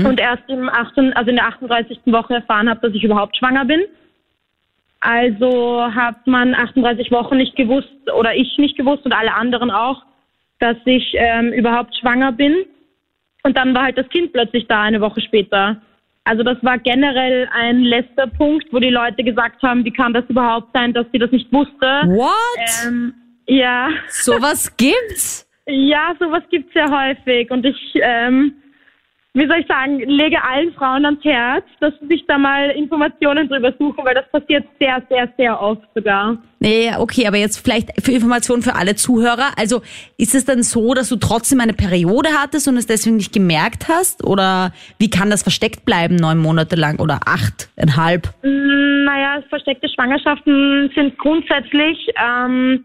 [0.04, 2.00] und erst im 18, also in der 38.
[2.06, 3.80] Woche erfahren habe, dass ich überhaupt schwanger bin.
[5.00, 10.02] Also hat man 38 Wochen nicht gewusst oder ich nicht gewusst und alle anderen auch,
[10.60, 12.54] dass ich ähm, überhaupt schwanger bin.
[13.44, 15.80] Und dann war halt das Kind plötzlich da eine Woche später.
[16.24, 20.24] Also das war generell ein letzter Punkt, wo die Leute gesagt haben, wie kann das
[20.28, 22.02] überhaupt sein, dass sie das nicht wusste.
[22.06, 22.86] What?
[22.86, 23.14] Ähm,
[23.46, 25.48] ja, Sowas gibt's?
[25.66, 28.54] ja, sowas gibt's sehr häufig und ich, ähm,
[29.34, 33.48] wie soll ich sagen, lege allen Frauen ans Herz, dass sie sich da mal Informationen
[33.48, 36.36] drüber suchen, weil das passiert sehr, sehr, sehr oft sogar.
[36.60, 39.52] Nee, okay, aber jetzt vielleicht für Informationen für alle Zuhörer.
[39.56, 39.80] Also
[40.18, 43.88] ist es dann so, dass du trotzdem eine Periode hattest und es deswegen nicht gemerkt
[43.88, 44.22] hast?
[44.22, 48.28] Oder wie kann das versteckt bleiben neun Monate lang oder achteinhalb?
[48.42, 52.84] Mm, Naja, versteckte Schwangerschaften sind grundsätzlich ähm,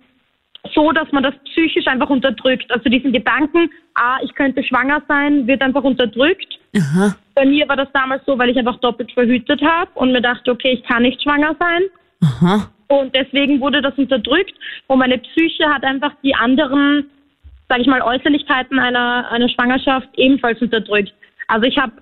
[0.74, 2.72] so, dass man das psychisch einfach unterdrückt.
[2.72, 6.60] Also diesen Gedanken, ah, ich könnte schwanger sein, wird einfach unterdrückt.
[6.76, 7.16] Aha.
[7.36, 10.52] Bei mir war das damals so, weil ich einfach doppelt verhütet habe und mir dachte,
[10.52, 11.84] okay, ich kann nicht schwanger sein.
[12.22, 12.70] Aha.
[12.88, 14.54] Und deswegen wurde das unterdrückt.
[14.88, 17.10] Und meine Psyche hat einfach die anderen,
[17.68, 21.14] sage ich mal, Äußerlichkeiten einer, einer Schwangerschaft ebenfalls unterdrückt.
[21.48, 21.94] Also ich habe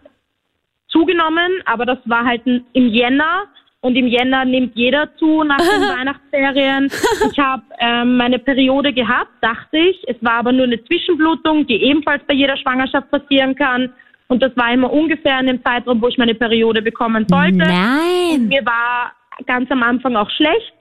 [0.88, 3.44] zugenommen, aber das war halt im Jänner.
[3.86, 6.90] Und im Jänner nimmt jeder zu nach den Weihnachtsferien.
[7.32, 10.04] Ich habe ähm, meine Periode gehabt, dachte ich.
[10.08, 13.94] Es war aber nur eine Zwischenblutung, die ebenfalls bei jeder Schwangerschaft passieren kann.
[14.28, 17.58] Und das war immer ungefähr in dem Zeitraum, wo ich meine Periode bekommen sollte.
[17.58, 18.48] Nein.
[18.48, 19.12] Mir war
[19.46, 20.74] ganz am Anfang auch schlecht,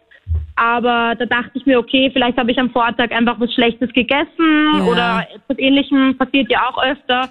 [0.57, 4.79] aber da dachte ich mir, okay, vielleicht habe ich am Vortag einfach was Schlechtes gegessen
[4.79, 4.85] Ja.
[4.85, 7.29] oder etwas Ähnlichem passiert ja auch öfter.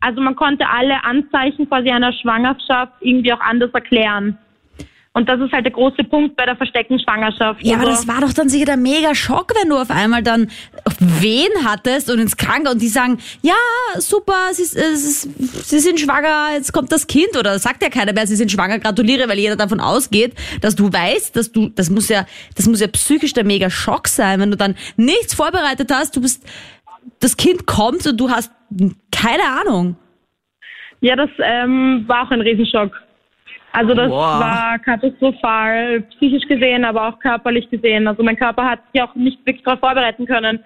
[0.00, 4.36] Also man konnte alle Anzeichen quasi einer Schwangerschaft irgendwie auch anders erklären.
[5.16, 7.62] Und das ist halt der große Punkt bei der versteckten Schwangerschaft.
[7.62, 10.24] Ja, aber Also- das war doch dann sicher der mega Schock, wenn du auf einmal
[10.24, 10.50] dann
[10.98, 13.54] Wehen hattest und ins Krankenhaus und die sagen, ja,
[13.98, 15.22] super, sie, ist,
[15.68, 18.80] sie sind schwanger, jetzt kommt das Kind oder sagt ja keiner mehr, sie sind schwanger,
[18.80, 22.80] gratuliere, weil jeder davon ausgeht, dass du weißt, dass du, das muss ja, das muss
[22.80, 26.44] ja psychisch der mega Schock sein, wenn du dann nichts vorbereitet hast, du bist,
[27.20, 28.50] das Kind kommt und du hast
[29.12, 29.96] keine Ahnung.
[31.00, 32.90] Ja, das ähm, war auch ein Riesenschock.
[33.74, 34.40] Also das Wow.
[34.40, 38.06] war katastrophal, psychisch gesehen, aber auch körperlich gesehen.
[38.06, 40.60] Also mein Körper hat sich auch nicht wirklich darauf vorbereiten können.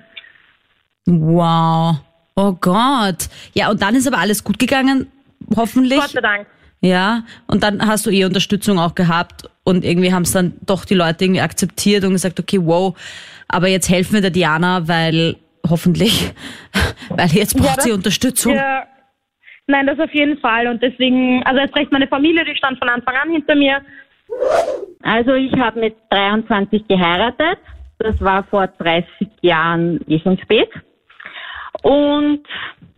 [1.06, 1.96] Wow.
[2.36, 3.28] Oh Gott.
[3.54, 5.06] Ja, und dann ist aber alles gut gegangen,
[5.56, 5.98] hoffentlich.
[6.00, 6.46] Gott sei Dank.
[6.80, 10.84] Ja, und dann hast du eh Unterstützung auch gehabt und irgendwie haben es dann doch
[10.84, 12.96] die Leute irgendwie akzeptiert und gesagt, okay, wow,
[13.48, 15.34] aber jetzt helfen wir der Diana, weil
[15.68, 16.30] hoffentlich,
[17.08, 18.54] weil jetzt braucht das- sie Unterstützung.
[18.54, 18.84] Ja.
[19.70, 20.66] Nein, das auf jeden Fall.
[20.66, 23.82] Und deswegen, also erst recht meine Familie, die stand von Anfang an hinter mir.
[25.02, 27.58] Also ich habe mit 23 geheiratet.
[27.98, 30.70] Das war vor 30 Jahren eh schon spät.
[31.82, 32.46] Und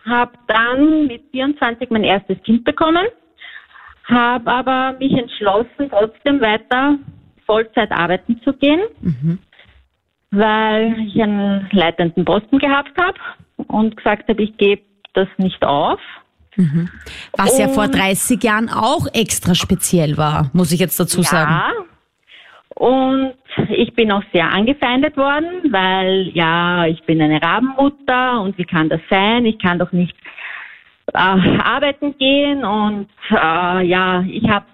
[0.07, 3.07] habe dann mit 24 mein erstes Kind bekommen.
[4.05, 6.99] Habe aber mich entschlossen, trotzdem weiter
[7.47, 8.81] Vollzeit arbeiten zu gehen,
[10.31, 13.19] weil ich einen leitenden Posten gehabt habe
[13.69, 14.83] und gesagt habe, ich gebe
[15.15, 16.01] das nicht auf.
[17.37, 21.51] Was ja vor Und- 30 Jahren auch extra speziell war, muss ich jetzt dazu sagen.
[21.51, 21.73] Ja.
[22.75, 23.35] Und
[23.69, 28.89] ich bin auch sehr angefeindet worden, weil ja, ich bin eine Rabenmutter und wie kann
[28.89, 29.45] das sein?
[29.45, 30.15] Ich kann doch nicht
[31.13, 34.65] äh, arbeiten gehen und äh, ja, ich habe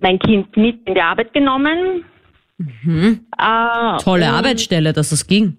[0.00, 2.04] mein Kind mit in die Arbeit genommen.
[2.58, 5.56] Äh, Tolle Arbeitsstelle, dass es ging.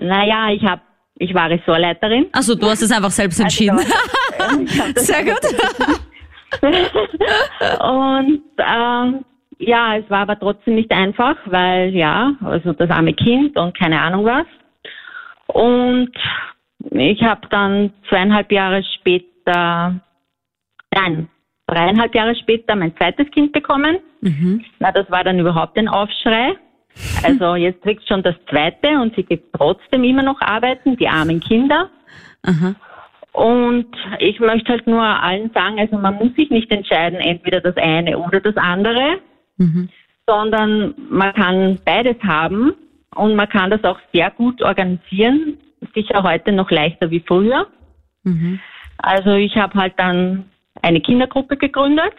[0.00, 0.82] Naja, ich habe,
[1.18, 2.26] ich war Ressortleiterin.
[2.32, 3.80] Also du hast es einfach selbst entschieden.
[4.64, 5.40] Ich hab das Sehr gut.
[7.80, 9.24] Und ähm,
[9.58, 14.00] ja, es war aber trotzdem nicht einfach, weil ja, also das arme Kind und keine
[14.00, 14.46] Ahnung was.
[15.48, 16.12] Und
[16.90, 20.00] ich habe dann zweieinhalb Jahre später,
[20.94, 21.28] nein,
[21.66, 23.98] dreieinhalb Jahre später mein zweites Kind bekommen.
[24.20, 24.64] Mhm.
[24.78, 26.56] Na, das war dann überhaupt ein Aufschrei.
[27.22, 31.40] Also jetzt kriegt schon das zweite und sie geht trotzdem immer noch arbeiten, die armen
[31.40, 31.90] Kinder.
[32.42, 32.74] Aha.
[33.32, 33.86] Und
[34.18, 38.18] ich möchte halt nur allen sagen, also man muss sich nicht entscheiden, entweder das eine
[38.18, 39.20] oder das andere,
[39.58, 39.88] Mhm.
[40.26, 42.74] sondern man kann beides haben
[43.14, 45.58] und man kann das auch sehr gut organisieren,
[45.94, 47.66] sicher heute noch leichter wie früher.
[48.24, 48.60] Mhm.
[48.98, 50.44] Also ich habe halt dann
[50.82, 52.14] eine Kindergruppe gegründet,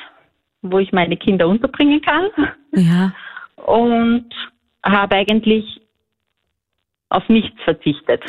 [0.62, 2.26] wo ich meine Kinder unterbringen kann
[2.76, 3.14] Ja.
[3.66, 4.26] und
[4.84, 5.82] habe eigentlich
[7.10, 8.22] auf nichts verzichtet.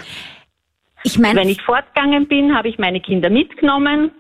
[1.05, 4.11] Ich meine, Wenn ich fortgegangen bin, habe ich meine Kinder mitgenommen.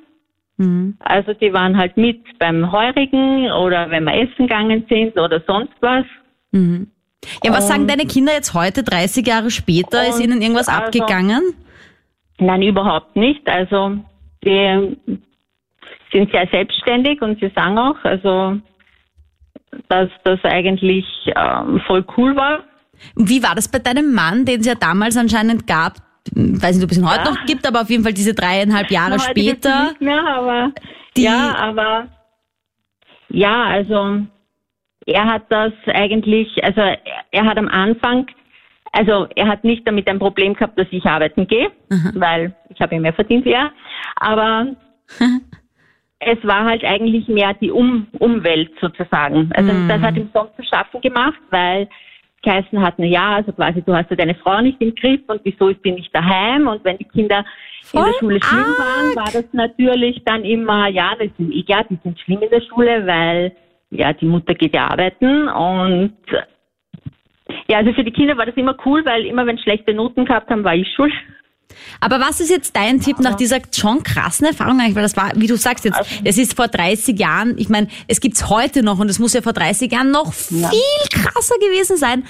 [0.56, 0.96] Mhm.
[1.00, 5.72] Also die waren halt mit beim Heurigen oder wenn wir essen gegangen sind oder sonst
[5.80, 6.04] was.
[6.52, 6.90] Mhm.
[7.44, 10.06] Ja, was sagen Und- deine Kinder jetzt heute, 30 Jahre später?
[10.08, 11.42] Ist ihnen irgendwas also- abgegangen?
[12.38, 13.46] Nein, überhaupt nicht.
[13.48, 13.96] Also
[14.42, 14.96] die
[16.12, 18.58] sind sehr selbstständig und sie sagen auch, also
[19.88, 22.64] dass das eigentlich ähm, voll cool war.
[23.16, 25.94] Wie war das bei deinem Mann, den es ja damals anscheinend gab?
[26.34, 27.30] Ich weiß nicht, ob es ihn heute Ja.
[27.30, 29.84] noch gibt, aber auf jeden Fall diese dreieinhalb Jahre Heute später.
[29.84, 30.72] Nicht mehr, aber
[31.16, 32.08] ja, aber
[33.30, 34.20] ja, also
[35.06, 36.80] er hat das eigentlich, also
[37.30, 38.26] er, hat am Anfang,
[38.92, 41.70] also er hat nicht damit ein Problem gehabt, dass ich arbeiten gehe,
[42.14, 43.72] weil ich habe ja mehr verdient wie er,
[44.16, 44.66] aber
[46.20, 49.50] es war halt eigentlich mehr die um Umwelt sozusagen.
[49.54, 53.52] Also das hat ihm sonst zu schaffen gemacht, weil es geheißen hat, na ja, also
[53.52, 56.68] quasi du hast ja deine Frau nicht im Griff und wieso ist die nicht daheim
[56.68, 58.78] und wenn die Kinder in Voll der Schule schlimm arg.
[58.78, 62.62] waren, war das natürlich dann immer, ja, das sind, ja, die sind schlimm in der
[62.62, 63.52] Schule, weil
[63.90, 66.14] ja, die Mutter geht ja arbeiten und
[67.66, 70.50] ja, also für die Kinder war das immer cool, weil immer wenn schlechte Noten gehabt
[70.50, 71.12] haben, war ich schuld.
[72.00, 74.94] Aber was ist jetzt dein Tipp nach dieser schon krassen Erfahrung eigentlich?
[74.96, 77.88] Weil das war, wie du sagst jetzt, Also es ist vor 30 Jahren, ich meine,
[78.08, 80.74] es gibt's heute noch und es muss ja vor 30 Jahren noch viel
[81.12, 82.24] krasser gewesen sein.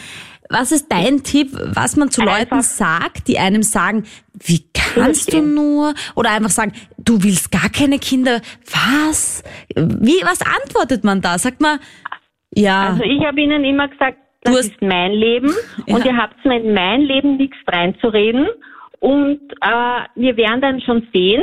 [0.52, 4.02] Was ist dein Tipp, was man zu Leuten Einfach- sagt, die einem sagen,
[4.34, 5.94] wie kannst du nur?
[6.16, 8.40] Oder einfach sagen, du willst gar keine Kinder.
[8.72, 9.44] Was?
[9.76, 11.38] Wie, was antwortet man da?
[11.38, 11.78] Sagt man,
[12.52, 15.52] ja, Also ich habe ihnen immer gesagt, Du das hast- ist mein Leben
[15.86, 16.06] und Ja.
[16.12, 18.48] ihr habt mir in mein Leben nichts reinzureden
[19.00, 21.42] und äh, wir werden dann schon sehen,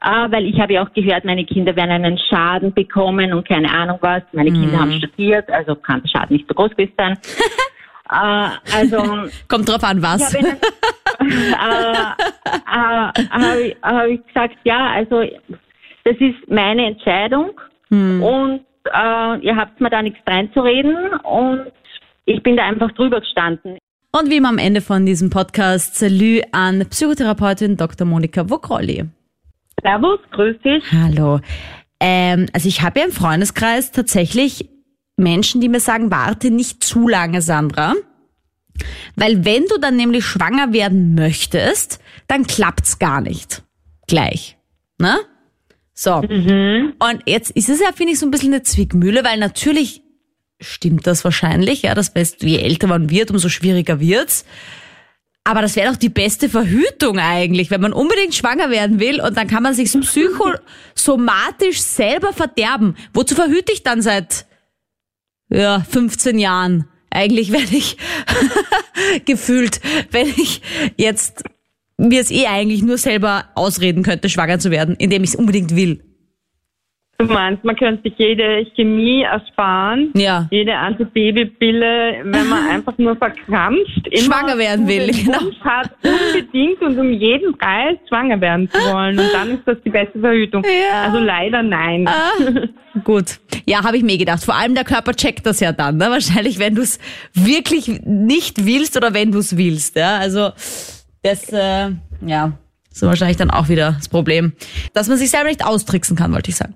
[0.00, 3.70] äh, weil ich habe ja auch gehört, meine Kinder werden einen Schaden bekommen und keine
[3.70, 4.22] Ahnung was.
[4.32, 7.18] Meine Kinder haben studiert, also kann der Schaden nicht so groß gewesen sein.
[8.10, 10.34] äh, also kommt drauf an, was.
[10.34, 10.56] ich habe
[13.20, 15.22] äh, äh, hab ich gesagt, ja, also
[16.04, 17.52] das ist meine Entscheidung
[17.90, 21.70] und äh, ihr habt mir da nichts reinzureden und
[22.24, 23.78] ich bin da einfach drüber gestanden.
[24.14, 28.06] Und wie immer am Ende von diesem Podcast, Salü an Psychotherapeutin Dr.
[28.06, 29.06] Monika Wokrolli.
[29.82, 30.84] Servus, grüß dich.
[30.92, 31.40] Hallo.
[31.98, 34.68] Ähm, also ich habe ja im Freundeskreis tatsächlich
[35.16, 37.94] Menschen, die mir sagen, warte nicht zu lange, Sandra.
[39.16, 41.98] Weil wenn du dann nämlich schwanger werden möchtest,
[42.28, 43.62] dann klappt's gar nicht.
[44.08, 44.58] Gleich.
[44.98, 45.20] Ne?
[45.94, 46.16] So.
[46.16, 50.01] Und jetzt ist es ja, finde ich, so ein bisschen eine Zwickmühle, weil natürlich
[50.62, 54.44] stimmt das wahrscheinlich, ja, das heißt, je älter man wird, umso schwieriger wird's.
[55.44, 59.36] Aber das wäre doch die beste Verhütung eigentlich, wenn man unbedingt schwanger werden will und
[59.36, 62.94] dann kann man sich psychosomatisch selber verderben.
[63.12, 64.46] Wozu verhüte ich dann seit
[65.48, 66.88] ja, 15 Jahren?
[67.10, 67.96] Eigentlich werde ich
[69.24, 69.80] gefühlt,
[70.12, 70.62] wenn ich
[70.96, 71.42] jetzt
[71.98, 75.74] mir es eh eigentlich nur selber ausreden könnte, schwanger zu werden, indem ich es unbedingt
[75.74, 76.11] will.
[77.28, 80.46] Du meinst, man könnte sich jede Chemie ersparen, Ja.
[80.50, 85.38] jede Antibabypille, wenn man einfach nur verkrampft, immer Schwanger werden will, genau.
[85.64, 89.18] Hat, unbedingt und um jeden Preis schwanger werden zu wollen.
[89.18, 90.62] Und dann ist das die beste Verhütung.
[90.64, 91.04] Ja.
[91.04, 92.08] Also leider nein.
[93.04, 93.38] Gut.
[93.66, 94.44] Ja, habe ich mir gedacht.
[94.44, 95.96] Vor allem der Körper checkt das ja dann.
[95.96, 96.06] Ne?
[96.10, 96.98] Wahrscheinlich, wenn du es
[97.34, 99.96] wirklich nicht willst oder wenn du es willst.
[99.96, 100.16] Ja?
[100.18, 100.50] Also
[101.22, 101.90] das, äh,
[102.26, 102.52] ja,
[102.90, 104.52] ist wahrscheinlich dann auch wieder das Problem.
[104.92, 106.74] Dass man sich selber nicht austricksen kann, wollte ich sagen.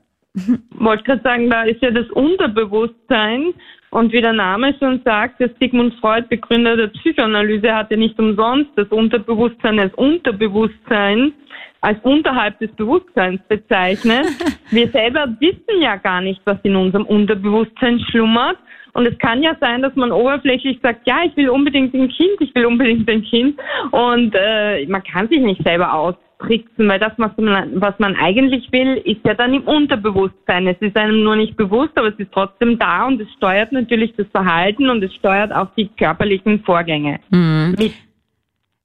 [0.79, 3.55] Wollte gerade sagen, da ist ja das Unterbewusstsein
[3.91, 8.19] und wie der Name schon sagt, der Sigmund Freud, Begründer der Psychoanalyse, hat ja nicht
[8.19, 11.33] umsonst das Unterbewusstsein als Unterbewusstsein
[11.83, 14.27] als unterhalb des Bewusstseins bezeichnet.
[14.71, 18.57] Wir selber wissen ja gar nicht, was in unserem Unterbewusstsein schlummert.
[18.93, 22.41] Und es kann ja sein, dass man oberflächlich sagt, ja, ich will unbedingt ein Kind,
[22.41, 23.61] ich will unbedingt ein Kind.
[23.93, 28.17] Und äh, man kann sich nicht selber aus austricksen, weil das, was man, was man
[28.17, 30.67] eigentlich will, ist ja dann im Unterbewusstsein.
[30.67, 34.15] Es ist einem nur nicht bewusst, aber es ist trotzdem da und es steuert natürlich
[34.17, 37.21] das Verhalten und es steuert auch die körperlichen Vorgänge.
[37.79, 37.93] Mit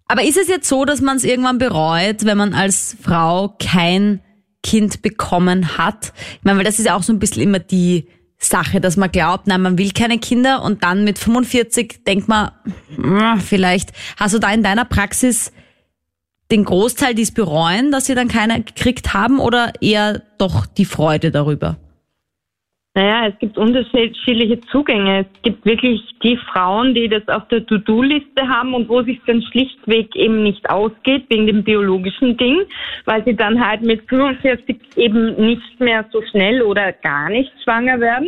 [0.07, 4.21] Aber ist es jetzt so, dass man es irgendwann bereut, wenn man als Frau kein
[4.63, 6.13] Kind bekommen hat?
[6.37, 9.11] Ich meine, weil das ist ja auch so ein bisschen immer die Sache, dass man
[9.11, 12.49] glaubt, nein, man will keine Kinder und dann mit 45 denkt man,
[12.95, 15.53] "Hm, vielleicht hast du da in deiner Praxis
[16.51, 20.85] den Großteil, die es bereuen, dass sie dann keine gekriegt haben oder eher doch die
[20.85, 21.77] Freude darüber?
[22.93, 25.21] Naja, es gibt unterschiedliche Zugänge.
[25.21, 29.41] Es gibt wirklich die Frauen, die das auf der To-Do-Liste haben und wo sich dann
[29.43, 32.63] schlichtweg eben nicht ausgeht wegen dem biologischen Ding,
[33.05, 37.97] weil sie dann halt mit 45 eben nicht mehr so schnell oder gar nicht schwanger
[38.01, 38.27] werden.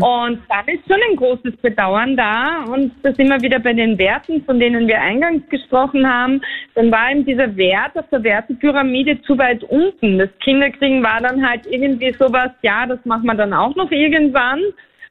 [0.00, 3.98] Und dann ist schon ein großes Bedauern da und da sind wir wieder bei den
[3.98, 6.40] Werten, von denen wir eingangs gesprochen haben.
[6.76, 10.18] Dann war eben dieser Wert auf der Wertepyramide zu weit unten.
[10.18, 14.60] Das Kinderkriegen war dann halt irgendwie sowas, ja, das machen wir dann auch noch irgendwann,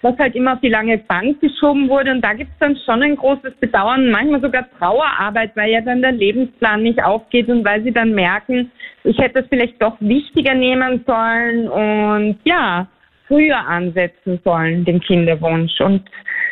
[0.01, 2.11] was halt immer auf die lange Bank geschoben wurde.
[2.11, 6.01] Und da gibt es dann schon ein großes Bedauern, manchmal sogar Trauerarbeit, weil ja dann
[6.01, 8.71] der Lebensplan nicht aufgeht und weil sie dann merken,
[9.03, 12.87] ich hätte es vielleicht doch wichtiger nehmen sollen und ja,
[13.27, 15.79] früher ansetzen sollen, den Kinderwunsch.
[15.81, 16.03] Und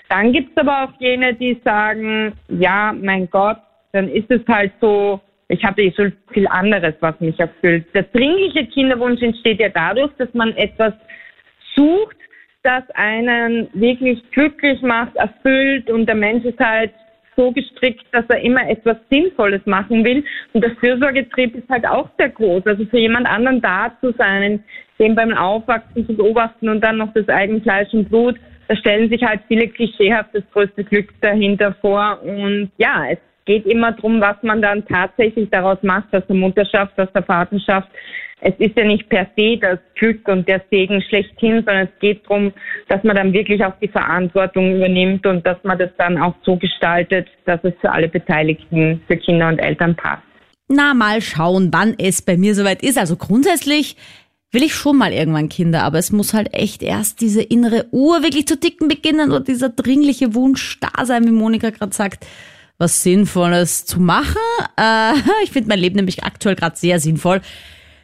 [0.10, 3.58] dann gibt es aber auch jene, die sagen, ja, mein Gott,
[3.92, 7.86] dann ist es halt so, ich habe eh so viel anderes, was mich erfüllt.
[7.94, 10.94] Der dringliche Kinderwunsch entsteht ja dadurch, dass man etwas
[11.76, 12.18] sucht,
[12.64, 16.92] das einen wirklich glücklich macht, erfüllt und der Mensch ist halt
[17.36, 20.24] so gestrickt, dass er immer etwas Sinnvolles machen will.
[20.54, 22.66] Und der Fürsorgetrieb ist halt auch sehr groß.
[22.66, 24.64] Also für jemand anderen da zu sein,
[25.00, 28.36] den beim Aufwachsen zu beobachten und dann noch das Eigenfleisch und Blut,
[28.68, 32.20] da stellen sich halt viele klischeehaft das größte Glück dahinter vor.
[32.24, 36.98] Und ja, es geht immer darum, was man dann tatsächlich daraus macht, aus der Mutterschaft,
[37.00, 37.90] aus der Vaterschaft.
[38.46, 42.24] Es ist ja nicht per se das Glück und der Segen schlechthin, sondern es geht
[42.26, 42.52] darum,
[42.90, 46.58] dass man dann wirklich auch die Verantwortung übernimmt und dass man das dann auch so
[46.58, 50.24] gestaltet, dass es für alle Beteiligten, für Kinder und Eltern passt.
[50.68, 52.98] Na, mal schauen, wann es bei mir soweit ist.
[52.98, 53.96] Also grundsätzlich
[54.54, 58.22] will ich schon mal irgendwann Kinder, aber es muss halt echt erst diese innere Uhr
[58.22, 62.26] wirklich zu ticken beginnen oder dieser dringliche Wunsch da sein, wie Monika gerade sagt,
[62.78, 64.38] was Sinnvolles zu machen.
[64.78, 65.14] Äh,
[65.44, 67.42] ich finde mein Leben nämlich aktuell gerade sehr sinnvoll.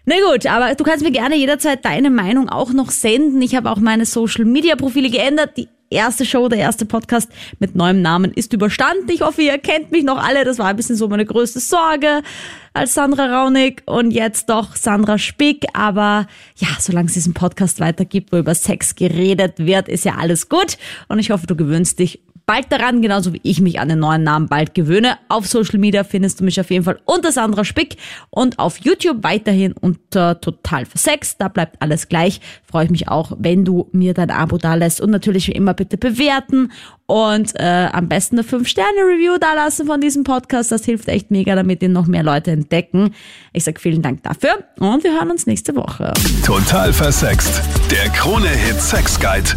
[0.05, 3.41] Na gut, aber du kannst mir gerne jederzeit deine Meinung auch noch senden.
[3.43, 5.55] Ich habe auch meine Social Media Profile geändert.
[5.55, 9.09] Die erste Show, der erste Podcast mit neuem Namen ist überstanden.
[9.09, 10.45] Ich hoffe, ihr kennt mich noch alle.
[10.45, 12.21] Das war ein bisschen so meine größte Sorge
[12.73, 15.65] als Sandra Raunig und jetzt doch Sandra Spick.
[15.73, 20.49] Aber ja, solange es diesen Podcast weitergibt, wo über Sex geredet wird, ist ja alles
[20.49, 20.77] gut.
[21.07, 24.23] Und ich hoffe, du gewöhnst dich bald daran, genauso wie ich mich an den neuen
[24.23, 25.19] Namen bald gewöhne.
[25.27, 27.97] Auf Social Media findest du mich auf jeden Fall unter Sandra Spick
[28.31, 31.39] und auf YouTube weiterhin unter Total Versext.
[31.39, 32.41] Da bleibt alles gleich.
[32.65, 35.75] Freue ich mich auch, wenn du mir dein Abo da lässt und natürlich wie immer
[35.75, 36.71] bitte bewerten
[37.05, 40.71] und äh, am besten eine 5-Sterne-Review da lassen von diesem Podcast.
[40.71, 43.13] Das hilft echt mega, damit ihn noch mehr Leute entdecken.
[43.53, 46.13] Ich sag vielen Dank dafür und wir hören uns nächste Woche.
[46.43, 47.61] Total versext.
[47.91, 49.51] Der Krone-Hit Sex Guide.